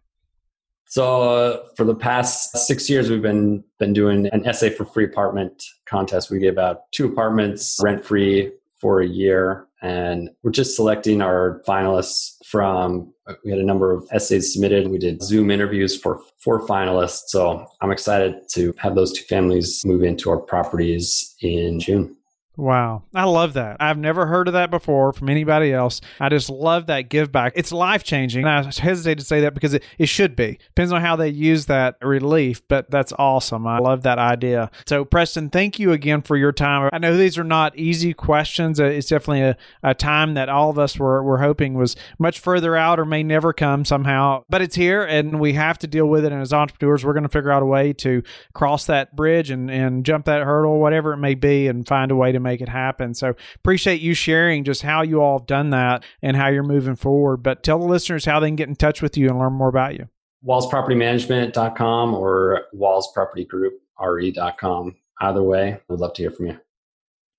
So 0.86 1.22
uh, 1.22 1.66
for 1.76 1.84
the 1.84 1.94
past 1.94 2.56
six 2.56 2.88
years, 2.88 3.10
we've 3.10 3.20
been 3.20 3.62
been 3.78 3.92
doing 3.92 4.26
an 4.28 4.46
essay 4.46 4.70
for 4.70 4.86
free 4.86 5.04
apartment 5.04 5.62
contest. 5.84 6.30
We 6.30 6.38
give 6.38 6.56
out 6.56 6.90
two 6.92 7.06
apartments 7.06 7.78
rent 7.82 8.02
free 8.02 8.52
for 8.80 9.02
a 9.02 9.06
year, 9.06 9.67
and 9.82 10.30
we're 10.42 10.50
just 10.50 10.76
selecting 10.76 11.22
our 11.22 11.62
finalists 11.66 12.36
from 12.46 13.12
uh, 13.26 13.34
we 13.44 13.50
had 13.50 13.60
a 13.60 13.64
number 13.64 13.92
of 13.92 14.06
essays 14.10 14.52
submitted. 14.52 14.88
We 14.88 14.98
did 14.98 15.22
zoom 15.22 15.50
interviews 15.50 16.00
for 16.00 16.20
four 16.42 16.66
finalists. 16.66 17.28
So 17.28 17.66
i'm 17.80 17.90
excited 17.90 18.34
to 18.54 18.74
have 18.78 18.94
those 18.94 19.12
two 19.12 19.24
families 19.24 19.84
move 19.84 20.02
into 20.02 20.30
our 20.30 20.38
properties 20.38 21.34
in 21.42 21.80
june 21.80 22.16
Wow. 22.58 23.04
I 23.14 23.22
love 23.22 23.52
that. 23.52 23.76
I've 23.78 23.98
never 23.98 24.26
heard 24.26 24.48
of 24.48 24.54
that 24.54 24.68
before 24.68 25.12
from 25.12 25.28
anybody 25.28 25.72
else. 25.72 26.00
I 26.18 26.28
just 26.28 26.50
love 26.50 26.86
that 26.86 27.08
give 27.08 27.30
back. 27.30 27.52
It's 27.54 27.70
life 27.70 28.02
changing. 28.02 28.44
And 28.44 28.50
I 28.50 28.62
hesitate 28.64 29.20
to 29.20 29.24
say 29.24 29.42
that 29.42 29.54
because 29.54 29.74
it, 29.74 29.84
it 29.96 30.06
should 30.06 30.34
be. 30.34 30.58
Depends 30.74 30.92
on 30.92 31.00
how 31.00 31.14
they 31.14 31.28
use 31.28 31.66
that 31.66 31.98
relief, 32.02 32.60
but 32.66 32.90
that's 32.90 33.12
awesome. 33.16 33.64
I 33.68 33.78
love 33.78 34.02
that 34.02 34.18
idea. 34.18 34.72
So, 34.88 35.04
Preston, 35.04 35.50
thank 35.50 35.78
you 35.78 35.92
again 35.92 36.20
for 36.20 36.36
your 36.36 36.50
time. 36.50 36.90
I 36.92 36.98
know 36.98 37.16
these 37.16 37.38
are 37.38 37.44
not 37.44 37.78
easy 37.78 38.12
questions. 38.12 38.80
Uh, 38.80 38.86
it's 38.86 39.08
definitely 39.08 39.42
a, 39.42 39.56
a 39.84 39.94
time 39.94 40.34
that 40.34 40.48
all 40.48 40.68
of 40.68 40.80
us 40.80 40.98
were, 40.98 41.22
were 41.22 41.38
hoping 41.38 41.74
was 41.74 41.94
much 42.18 42.40
further 42.40 42.74
out 42.74 42.98
or 42.98 43.04
may 43.04 43.22
never 43.22 43.52
come 43.52 43.84
somehow, 43.84 44.42
but 44.48 44.62
it's 44.62 44.74
here 44.74 45.04
and 45.04 45.38
we 45.38 45.52
have 45.52 45.78
to 45.78 45.86
deal 45.86 46.06
with 46.06 46.24
it. 46.24 46.32
And 46.32 46.42
as 46.42 46.52
entrepreneurs, 46.52 47.04
we're 47.04 47.12
going 47.12 47.22
to 47.22 47.28
figure 47.28 47.52
out 47.52 47.62
a 47.62 47.66
way 47.66 47.92
to 47.92 48.24
cross 48.52 48.84
that 48.86 49.14
bridge 49.14 49.48
and, 49.50 49.70
and 49.70 50.04
jump 50.04 50.24
that 50.24 50.42
hurdle, 50.42 50.80
whatever 50.80 51.12
it 51.12 51.18
may 51.18 51.36
be, 51.36 51.68
and 51.68 51.86
find 51.86 52.10
a 52.10 52.16
way 52.16 52.32
to 52.32 52.40
make 52.40 52.47
make 52.48 52.60
it 52.60 52.68
happen. 52.68 53.14
So 53.14 53.34
appreciate 53.56 54.00
you 54.00 54.14
sharing 54.14 54.64
just 54.64 54.82
how 54.82 55.02
you 55.02 55.20
all 55.20 55.38
have 55.38 55.46
done 55.46 55.70
that 55.70 56.04
and 56.22 56.36
how 56.36 56.48
you're 56.48 56.62
moving 56.62 56.96
forward. 56.96 57.38
But 57.38 57.62
tell 57.62 57.78
the 57.78 57.86
listeners 57.86 58.24
how 58.24 58.40
they 58.40 58.48
can 58.48 58.56
get 58.56 58.68
in 58.68 58.76
touch 58.76 59.02
with 59.02 59.16
you 59.16 59.28
and 59.28 59.38
learn 59.38 59.52
more 59.52 59.68
about 59.68 59.94
you. 59.94 60.08
WallsPropertyManagement.com 60.46 62.14
or 62.14 62.62
WallsPropertyGroupRE.com. 62.74 64.96
Either 65.20 65.42
way, 65.42 65.80
we'd 65.88 66.00
love 66.00 66.14
to 66.14 66.22
hear 66.22 66.30
from 66.30 66.46
you. 66.46 66.58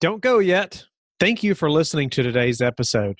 Don't 0.02 0.22
go 0.22 0.40
yet. 0.40 0.84
Thank 1.20 1.44
you 1.44 1.56
for 1.56 1.72
listening 1.72 2.10
to 2.12 2.24
today's 2.24 2.62
episode. 2.62 3.20